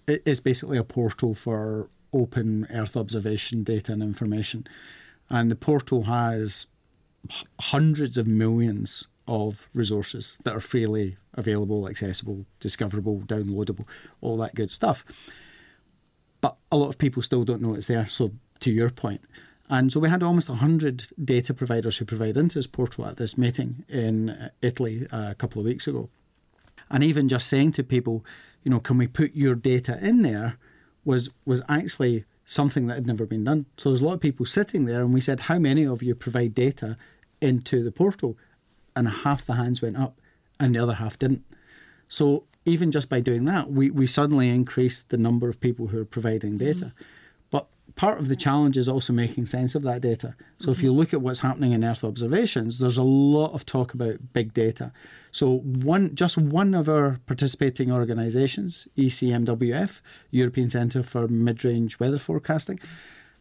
[0.07, 4.66] it is basically a portal for open Earth observation data and information,
[5.31, 6.66] and the portal has
[7.59, 13.87] hundreds of millions of resources that are freely available, accessible, discoverable, downloadable,
[14.20, 15.05] all that good stuff.
[16.42, 18.07] But a lot of people still don't know it's there.
[18.09, 19.23] So, to your point,
[19.70, 23.38] and so we had almost 100 data providers who provide into this portal at this
[23.38, 26.11] meeting in Italy a couple of weeks ago.
[26.90, 28.24] And even just saying to people,
[28.62, 30.59] you know, can we put your data in there
[31.05, 33.64] was was actually something that had never been done.
[33.79, 36.14] So there's a lot of people sitting there and we said, How many of you
[36.14, 36.98] provide data
[37.40, 38.37] into the portal?
[38.94, 40.20] And half the hands went up
[40.61, 41.42] and the other half didn't.
[42.07, 46.00] So even just by doing that, we, we suddenly increased the number of people who
[46.00, 46.87] are providing data.
[46.87, 47.05] Mm-hmm
[47.96, 50.35] part of the challenge is also making sense of that data.
[50.59, 50.72] So mm-hmm.
[50.72, 54.33] if you look at what's happening in Earth observations, there's a lot of talk about
[54.33, 54.92] big data.
[55.30, 62.80] So one, just one of our participating organisations, ECMWF, European Centre for Mid-Range Weather Forecasting,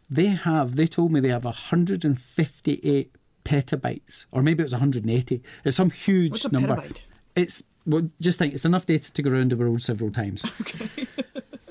[0.10, 0.76] they have.
[0.76, 5.42] They told me they have 158 petabytes, or maybe it was 180.
[5.66, 6.76] It's some huge What's a number.
[6.76, 7.02] Petabyte?
[7.36, 10.46] It's well, just think it's enough data to go around the world several times.
[10.62, 11.08] Okay.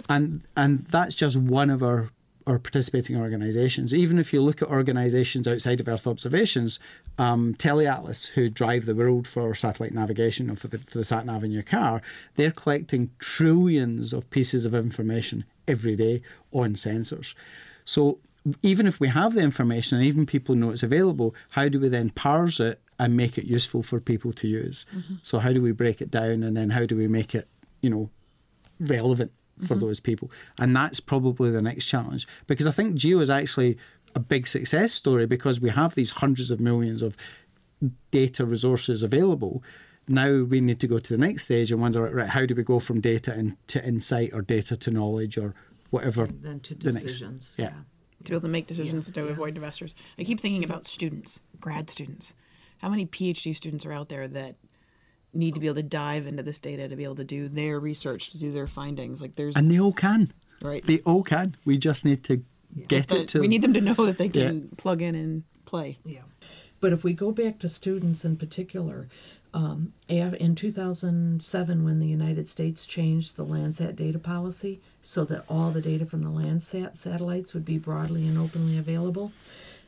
[0.08, 2.10] and and that's just one of our
[2.46, 3.94] or participating organisations.
[3.94, 6.78] Even if you look at organisations outside of Earth observations,
[7.18, 11.26] um, TeleAtlas, who drive the world for satellite navigation or for the, for the sat
[11.26, 12.02] nav in your car,
[12.36, 17.34] they're collecting trillions of pieces of information every day on sensors.
[17.84, 18.18] So
[18.62, 21.88] even if we have the information and even people know it's available, how do we
[21.88, 24.86] then parse it and make it useful for people to use?
[24.94, 25.14] Mm-hmm.
[25.22, 27.48] So how do we break it down and then how do we make it,
[27.80, 28.10] you know,
[28.80, 29.86] relevant for mm-hmm.
[29.86, 30.30] those people.
[30.58, 33.78] And that's probably the next challenge because I think Geo is actually
[34.14, 37.16] a big success story because we have these hundreds of millions of
[38.10, 39.62] data resources available.
[40.08, 42.62] Now we need to go to the next stage and wonder, right, how do we
[42.62, 45.54] go from data in, to insight or data to knowledge or
[45.90, 46.24] whatever?
[46.24, 47.56] And then to decisions.
[47.56, 47.78] The next, yeah.
[47.78, 47.84] yeah.
[48.24, 49.32] To be able to make decisions yeah, to yeah.
[49.32, 49.94] avoid disasters.
[50.18, 52.34] I keep thinking about students, grad students.
[52.78, 54.56] How many PhD students are out there that
[55.34, 57.80] need to be able to dive into this data to be able to do their
[57.80, 59.20] research to do their findings.
[59.22, 60.32] Like there's and they all can.
[60.60, 60.84] Right.
[60.84, 61.56] They all can.
[61.64, 62.42] We just need to
[62.74, 62.86] yeah.
[62.86, 64.68] get the, it to we need them to know that they can yeah.
[64.76, 65.98] plug in and play.
[66.04, 66.20] Yeah.
[66.80, 69.08] But if we go back to students in particular
[69.54, 75.70] um, in 2007 when the united states changed the landsat data policy so that all
[75.70, 79.32] the data from the landsat satellites would be broadly and openly available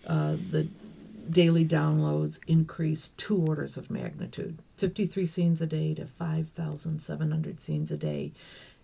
[0.06, 0.68] uh, the
[1.30, 4.58] daily downloads increased two orders of magnitude.
[4.76, 8.32] 53 scenes a day to 5,700 scenes a day,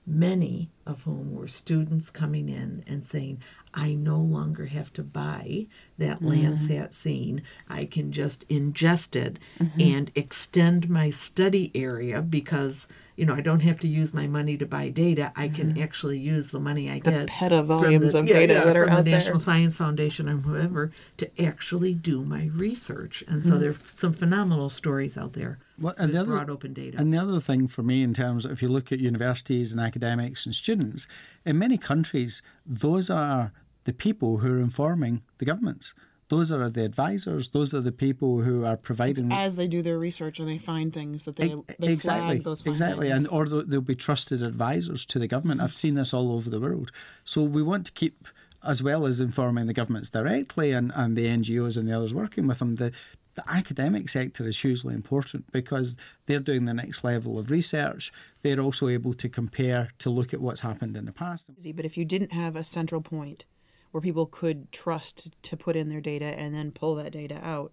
[0.06, 3.40] many of whom were students coming in and saying,
[3.72, 5.66] I no longer have to buy
[5.98, 6.30] that mm-hmm.
[6.30, 7.42] Landsat scene.
[7.68, 9.80] I can just ingest it mm-hmm.
[9.80, 14.56] and extend my study area because you know I don't have to use my money
[14.56, 15.32] to buy data.
[15.36, 15.82] I can mm-hmm.
[15.82, 18.96] actually use the money I the get petavolumes of yeah, data yeah, that are from
[18.96, 19.44] out the National there.
[19.44, 23.22] Science Foundation and whoever to actually do my research.
[23.28, 23.60] And so mm-hmm.
[23.60, 25.58] there's some phenomenal stories out there.
[25.80, 26.98] Well, and the other, broad open data.
[26.98, 29.80] And the other thing for me, in terms, of, if you look at universities and
[29.80, 31.08] academics and students,
[31.44, 33.52] in many countries, those are
[33.84, 35.94] the people who are informing the governments.
[36.28, 37.48] Those are the advisors.
[37.48, 39.32] Those are the people who are providing.
[39.32, 42.62] As they do their research and they find things that they, they exactly flag those
[42.62, 42.80] findings.
[42.80, 45.60] exactly, and or they'll be trusted advisors to the government.
[45.60, 46.92] I've seen this all over the world.
[47.24, 48.28] So we want to keep
[48.62, 52.46] as well as informing the governments directly and, and the NGOs and the others working
[52.46, 52.92] with them, the,
[53.40, 58.12] the academic sector is hugely important because they're doing the next level of research.
[58.42, 61.50] They're also able to compare to look at what's happened in the past.
[61.74, 63.44] But if you didn't have a central point
[63.92, 67.72] where people could trust to put in their data and then pull that data out,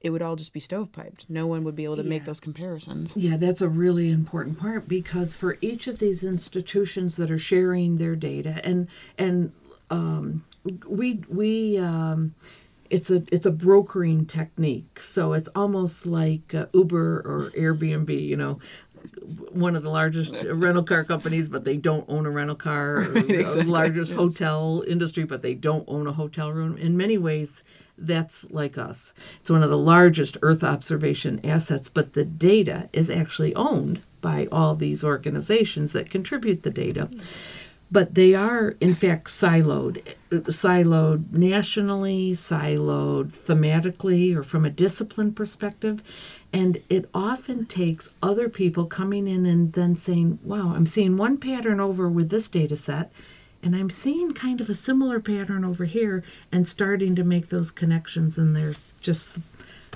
[0.00, 1.28] it would all just be stovepiped.
[1.28, 2.10] No one would be able to yeah.
[2.10, 3.16] make those comparisons.
[3.16, 7.96] Yeah, that's a really important part because for each of these institutions that are sharing
[7.96, 9.52] their data and and
[9.88, 10.44] um,
[10.86, 12.34] we we um,
[12.90, 15.00] it's a it's a brokering technique.
[15.00, 18.10] So it's almost like uh, Uber or Airbnb.
[18.26, 18.60] You know,
[19.50, 23.00] one of the largest rental car companies, but they don't own a rental car.
[23.02, 23.64] Right, exactly.
[23.64, 24.18] The largest yes.
[24.18, 26.76] hotel industry, but they don't own a hotel room.
[26.76, 27.62] In many ways,
[27.98, 29.12] that's like us.
[29.40, 34.48] It's one of the largest Earth observation assets, but the data is actually owned by
[34.50, 37.06] all these organizations that contribute the data.
[37.06, 37.26] Mm-hmm
[37.90, 46.02] but they are in fact siloed siloed nationally siloed thematically or from a discipline perspective.
[46.52, 51.36] And it often takes other people coming in and then saying wow i'm seeing one
[51.38, 53.12] pattern over with this data set
[53.62, 57.70] and i'm seeing kind of a similar pattern over here and starting to make those
[57.70, 58.38] connections.
[58.38, 59.38] And there's just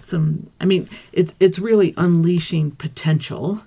[0.01, 3.63] some i mean it's it's really unleashing potential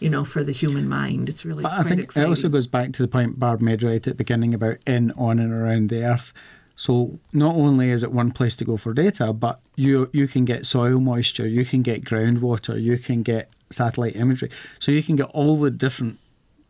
[0.00, 1.28] you know, for the human mind.
[1.28, 1.64] It's really.
[1.64, 2.26] I think exciting.
[2.26, 5.12] it also goes back to the point Barb made right at the beginning about in,
[5.12, 6.32] on, and around the Earth.
[6.76, 10.44] So not only is it one place to go for data, but you you can
[10.44, 14.50] get soil moisture, you can get groundwater, you can get satellite imagery.
[14.78, 16.18] So you can get all the different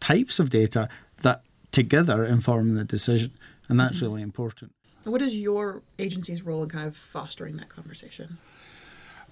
[0.01, 0.88] types of data
[1.23, 1.42] that
[1.73, 3.33] together inform the decision,
[3.69, 4.07] and that's mm-hmm.
[4.07, 4.73] really important.
[5.05, 8.38] What is your agency's role in kind of fostering that conversation?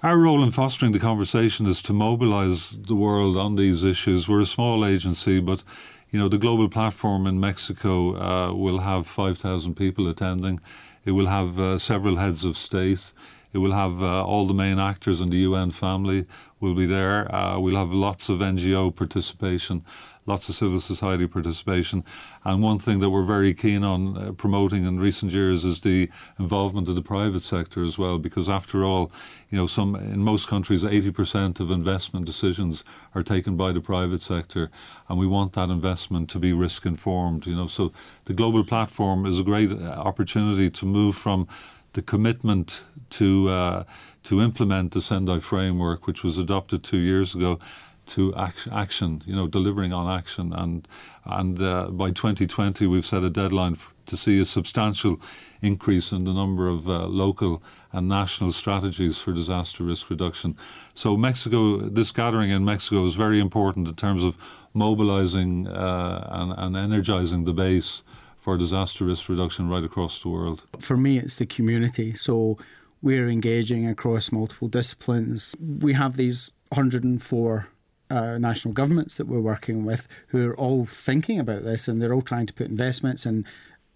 [0.04, 4.28] Our role in fostering the conversation is to mobilize the world on these issues.
[4.28, 5.64] We're a small agency, but
[6.10, 10.60] you know the global platform in Mexico uh, will have 5,000 people attending.
[11.06, 13.12] It will have uh, several heads of state.
[13.54, 16.26] It will have uh, all the main actors in the UN family
[16.58, 17.32] will be there.
[17.32, 19.84] Uh, we'll have lots of NGO participation,
[20.26, 22.02] lots of civil society participation.
[22.44, 26.10] And one thing that we're very keen on uh, promoting in recent years is the
[26.36, 29.12] involvement of the private sector as well, because after all,
[29.50, 32.82] you know, some in most countries, 80% of investment decisions
[33.14, 34.68] are taken by the private sector,
[35.08, 37.46] and we want that investment to be risk informed.
[37.46, 37.92] You know, so
[38.24, 41.46] the global platform is a great uh, opportunity to move from
[41.94, 43.84] the commitment to uh,
[44.24, 47.58] to implement the Sendai framework, which was adopted two years ago,
[48.06, 49.22] to action.
[49.26, 50.86] You know, delivering on action, and
[51.24, 55.20] and uh, by 2020 we've set a deadline f- to see a substantial
[55.62, 60.56] increase in the number of uh, local and national strategies for disaster risk reduction.
[60.94, 64.36] So Mexico, this gathering in Mexico is very important in terms of
[64.74, 68.02] mobilizing uh, and, and energizing the base
[68.44, 70.64] for disaster risk reduction right across the world?
[70.78, 72.14] For me, it's the community.
[72.14, 72.58] So
[73.00, 75.56] we're engaging across multiple disciplines.
[75.58, 77.66] We have these 104
[78.10, 82.12] uh, national governments that we're working with who are all thinking about this and they're
[82.12, 83.46] all trying to put investments and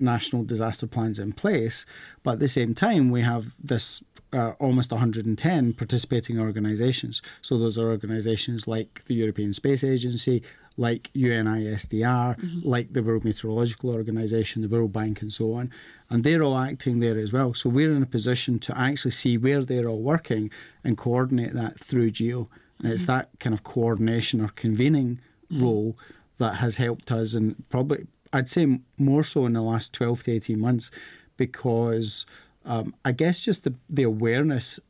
[0.00, 1.84] national disaster plans in place.
[2.22, 7.22] But at the same time, we have this uh, almost 110 participating organisations.
[7.42, 10.42] So those are organisations like the European Space Agency,
[10.76, 12.68] like UNISDR, mm-hmm.
[12.68, 15.70] like the World Meteorological Organization, the World Bank, and so on.
[16.10, 17.54] And they're all acting there as well.
[17.54, 20.50] So we're in a position to actually see where they're all working
[20.84, 22.38] and coordinate that through GEO.
[22.38, 22.88] And mm-hmm.
[22.92, 25.64] it's that kind of coordination or convening mm-hmm.
[25.64, 25.98] role
[26.38, 30.32] that has helped us, and probably, I'd say more so in the last 12 to
[30.32, 30.90] 18 months,
[31.36, 32.26] because
[32.64, 34.80] um, I guess just the, the awareness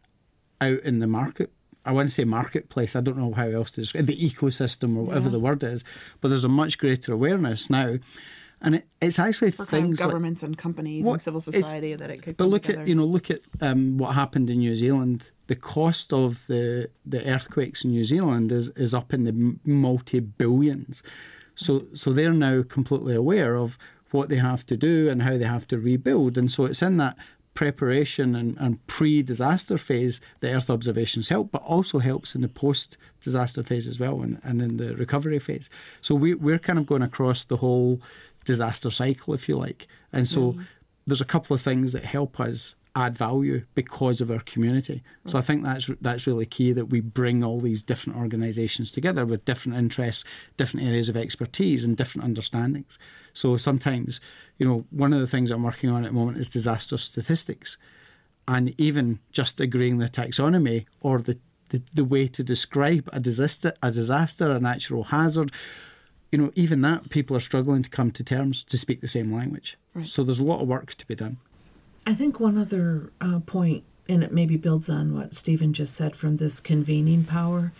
[0.61, 1.53] out in the market
[1.88, 2.94] I want to say marketplace.
[2.94, 5.33] I don't know how else to describe the ecosystem or whatever yeah.
[5.33, 5.85] the word is,
[6.20, 7.96] but there's a much greater awareness now.
[8.61, 11.40] And it, it's actually For things kind of governments like, and companies what, and civil
[11.40, 12.37] society that it could.
[12.37, 12.44] Be.
[12.44, 12.83] But look together.
[12.83, 15.31] at you know look at um, what happened in New Zealand.
[15.46, 20.20] The cost of the the earthquakes in New Zealand is is up in the multi
[20.20, 21.03] billions.
[21.59, 23.79] So so they're now completely aware of
[24.11, 26.38] what they have to do and how they have to rebuild.
[26.38, 27.16] And so it's in that
[27.55, 32.49] preparation and, and pre disaster phase, that Earth observations help, but also helps in the
[32.49, 35.68] post disaster phase as well and, and in the recovery phase.
[36.01, 38.01] So we, we're kind of going across the whole
[38.44, 39.88] disaster cycle, if you like.
[40.12, 40.66] And so mm.
[41.07, 45.05] there's a couple of things that help us add value because of our community.
[45.27, 45.45] So I mm.
[45.45, 49.79] think that's that's really key that we bring all these different organisations together with different
[49.79, 50.25] interests,
[50.57, 52.99] different areas of expertise, and different understandings.
[53.33, 54.21] So sometimes,
[54.59, 57.79] you know, one of the things I'm working on at the moment is disaster statistics,
[58.49, 61.39] and even just agreeing the taxonomy or the
[61.71, 65.53] the, the way to describe a disaster, a disaster, a natural hazard,
[66.33, 69.33] you know, even that people are struggling to come to terms to speak the same
[69.33, 69.77] language.
[69.95, 70.09] Right.
[70.09, 71.37] So there's a lot of work to be done.
[72.07, 76.17] I think one other uh, point, and it maybe builds on what Steven just said
[76.17, 77.73] from this convening power.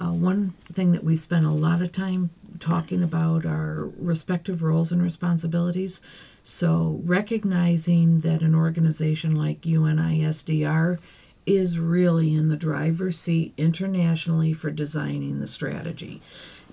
[0.00, 4.92] Uh, one thing that we spent a lot of time talking about are respective roles
[4.92, 6.00] and responsibilities.
[6.42, 10.98] So, recognizing that an organization like UNISDR
[11.44, 16.20] is really in the driver's seat internationally for designing the strategy.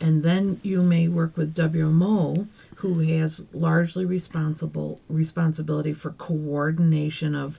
[0.04, 7.58] And then you may work with WMO, who has largely responsible responsibility for coordination of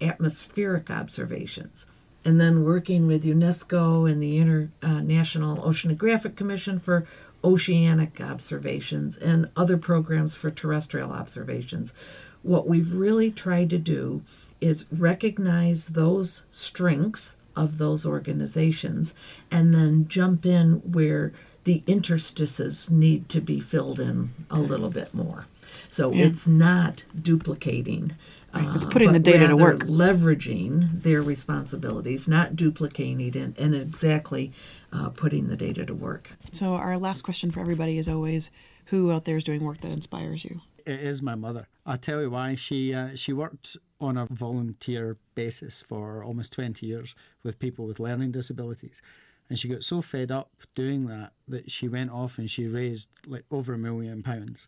[0.00, 1.86] atmospheric observations.
[2.24, 7.06] And then working with UNESCO and the International uh, Oceanographic Commission for
[7.44, 11.94] oceanic observations and other programs for terrestrial observations.
[12.42, 14.24] What we've really tried to do
[14.60, 19.14] is recognize those strengths of those organizations
[19.48, 21.32] and then jump in where
[21.64, 25.46] the interstices need to be filled in a little bit more.
[25.88, 26.26] So yeah.
[26.26, 28.14] it's not duplicating.
[28.54, 28.76] Right.
[28.76, 29.80] It's uh, putting uh, the data to work.
[29.80, 34.52] Leveraging their responsibilities, not duplicating it, and, and exactly
[34.92, 36.30] uh, putting the data to work.
[36.52, 38.50] So, our last question for everybody is always
[38.86, 40.60] who out there is doing work that inspires you?
[40.86, 41.68] It is my mother.
[41.86, 42.54] I'll tell you why.
[42.54, 47.98] She, uh, she worked on a volunteer basis for almost 20 years with people with
[47.98, 49.00] learning disabilities.
[49.48, 53.10] And she got so fed up doing that that she went off and she raised
[53.26, 54.66] like over a million pounds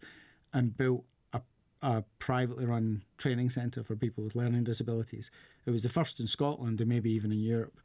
[0.52, 1.40] and built a,
[1.82, 5.30] a privately run training centre for people with learning disabilities.
[5.64, 7.80] It was the first in Scotland and maybe even in Europe.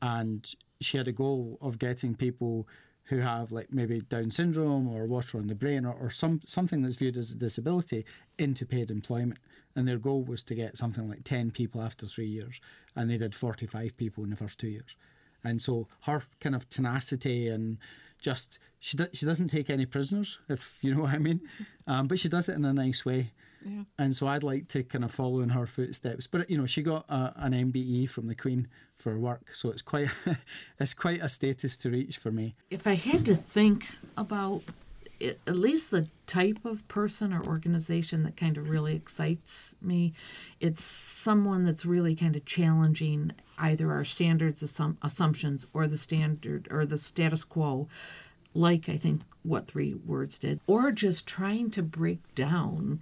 [0.00, 2.66] And she had a goal of getting people
[3.04, 6.80] who have like maybe Down syndrome or water on the brain or, or some something
[6.80, 8.04] that's viewed as a disability
[8.38, 9.40] into paid employment.
[9.76, 12.60] And their goal was to get something like 10 people after three years.
[12.96, 14.96] And they did 45 people in the first two years.
[15.44, 17.78] And so her kind of tenacity and
[18.20, 21.40] just she do, she doesn't take any prisoners, if you know what I mean,
[21.86, 23.32] um, but she does it in a nice way.
[23.64, 23.82] Yeah.
[23.98, 26.26] And so I'd like to kind of follow in her footsteps.
[26.26, 29.70] But you know, she got a, an MBE from the Queen for her work, so
[29.70, 30.08] it's quite
[30.80, 32.54] it's quite a status to reach for me.
[32.70, 34.62] If I had to think about
[35.20, 40.14] it, at least the type of person or organization that kind of really excites me,
[40.60, 46.68] it's someone that's really kind of challenging either our standards assum- assumptions or the standard
[46.70, 47.88] or the status quo
[48.54, 53.00] like I think what3words did, or just trying to break down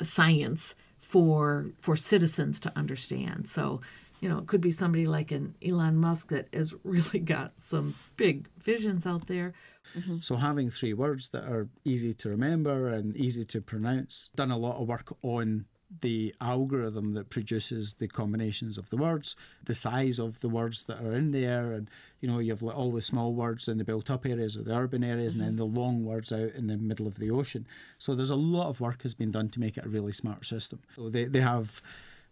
[0.00, 3.48] science for for citizens to understand.
[3.48, 3.80] So,
[4.20, 7.94] you know, it could be somebody like an Elon Musk that has really got some
[8.16, 9.54] big visions out there.
[9.96, 10.18] Mm-hmm.
[10.20, 14.58] So having three words that are easy to remember and easy to pronounce, done a
[14.58, 15.64] lot of work on
[16.00, 21.00] the algorithm that produces the combinations of the words, the size of the words that
[21.00, 21.88] are in there, and
[22.20, 25.02] you know you have all the small words in the built-up areas or the urban
[25.02, 25.42] areas, mm-hmm.
[25.42, 25.74] and then mm-hmm.
[25.74, 27.66] the long words out in the middle of the ocean.
[27.98, 30.44] So there's a lot of work has been done to make it a really smart
[30.44, 30.80] system.
[30.94, 31.80] So they they have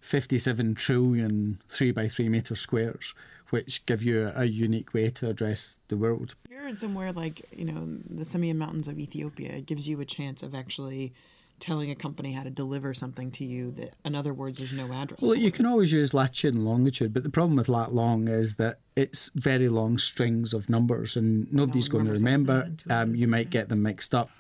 [0.01, 3.15] 57 trillion three by three meter squares,
[3.51, 6.35] which give you a, unique way to address the world.
[6.51, 10.05] you're in somewhere like you know the Simien Mountains of Ethiopia, it gives you a
[10.05, 11.15] chance of actually
[11.59, 14.93] telling a company how to deliver something to you that in other words there's no
[14.93, 18.29] address well you can always use latitude and longitude but the problem with lat long
[18.29, 22.71] is that it's very long strings of numbers and nobody's no going to remember.
[22.91, 24.31] um, you might get them mixed up.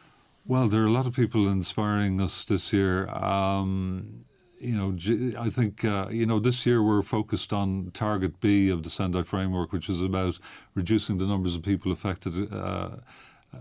[0.46, 3.08] Well there are a lot of people inspiring us this year.
[3.08, 4.20] Um,
[4.58, 4.96] you know,
[5.38, 9.22] I think, uh, you know, this year we're focused on target B of the Sendai
[9.22, 10.38] framework, which is about
[10.74, 12.96] reducing the numbers of people affected uh,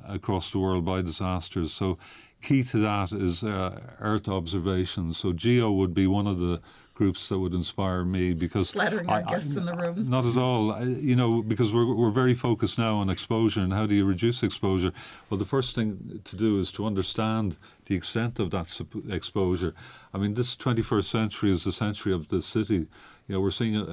[0.07, 1.73] across the world by disasters.
[1.73, 1.97] So,
[2.45, 5.13] key to that is uh, Earth observation.
[5.13, 6.61] So, GEO would be one of the
[6.93, 10.09] groups that would inspire me because flattering our guests I, in the room.
[10.09, 10.81] Not at all.
[10.87, 14.41] you know, because we're we're very focused now on exposure and how do you reduce
[14.43, 14.91] exposure.
[15.29, 18.67] Well, the first thing to do is to understand the extent of that
[19.09, 19.73] exposure.
[20.13, 22.87] I mean, this 21st century is the century of the city.
[23.27, 23.85] You know, we're seeing a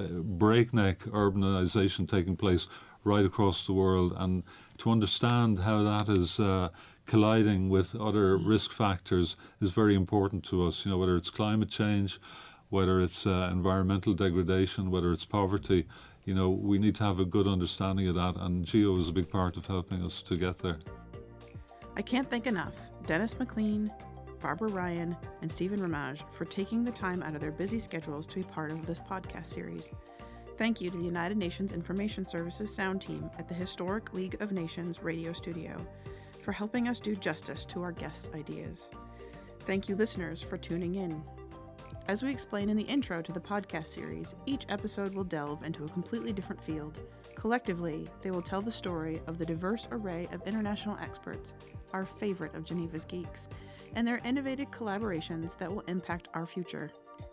[0.45, 2.69] breakneck urbanization taking place
[3.05, 4.45] right across the world, and
[4.79, 6.69] to understand how that is uh,
[7.07, 10.85] colliding with other risk factors is very important to us.
[10.85, 12.21] You know, whether it's climate change,
[12.71, 15.87] whether it's uh, environmental degradation, whether it's poverty.
[16.25, 19.13] You know, we need to have a good understanding of that, and GEO is a
[19.13, 20.79] big part of helping us to get there.
[21.97, 22.75] I can't thank enough
[23.05, 23.91] Denis McClean,
[24.41, 28.37] Barbara Ryan, and Steven Ramage for taking the time out of their busy schedules to
[28.37, 29.91] be part of this podcast series.
[30.57, 34.53] Thank you to the United Nations Information Services sound team at the historic League of
[34.53, 35.87] Nations radio studio
[36.43, 38.91] for helping us do justice to our guests' ideas.
[39.65, 41.23] Thank you, listeners, for tuning in.
[42.09, 45.85] As we explain in the intro to the podcast series, each episode will delve into
[45.85, 46.99] a completely different field.
[47.37, 51.55] Collectively, they will tell the story of the diverse array of international experts,
[51.93, 53.49] our favorite of Geneva's geeks,
[53.95, 56.91] and their innovative collaborations that will impact our future.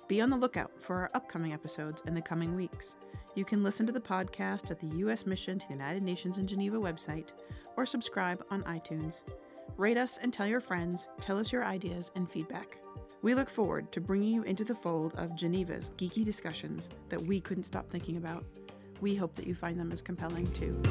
[0.07, 2.95] Be on the lookout for our upcoming episodes in the coming weeks.
[3.35, 5.25] You can listen to the podcast at the U.S.
[5.25, 7.29] Mission to the United Nations in Geneva website
[7.77, 9.21] or subscribe on iTunes.
[9.77, 12.79] Rate us and tell your friends, tell us your ideas and feedback.
[13.21, 17.39] We look forward to bringing you into the fold of Geneva's geeky discussions that we
[17.39, 18.43] couldn't stop thinking about.
[19.01, 20.81] We hope that you find them as compelling too.